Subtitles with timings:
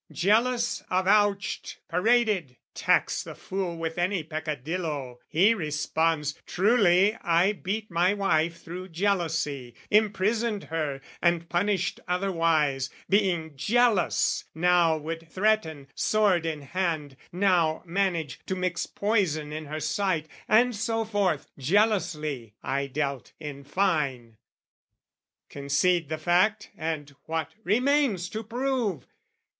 [0.11, 8.15] Jealous avouched, paraded: tax the fool With any peccadillo, he responds "Truly I beat my
[8.15, 16.61] wife through jealousy, "Imprisoned her and punished otherwise, "Being jealous: now would threaten, sword in
[16.63, 23.33] hand, "Now manage to mix poison in her sight, "And so forth: jealously I dealt,
[23.39, 24.37] in fine."
[25.47, 29.05] Concede the fact and what remains to prove?